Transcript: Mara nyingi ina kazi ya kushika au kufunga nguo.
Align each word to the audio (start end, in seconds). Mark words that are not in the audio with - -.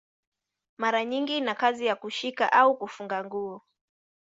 Mara 0.77 1.03
nyingi 1.05 1.37
ina 1.37 1.55
kazi 1.55 1.85
ya 1.85 1.95
kushika 1.95 2.51
au 2.51 2.77
kufunga 2.77 3.23
nguo. 3.25 3.61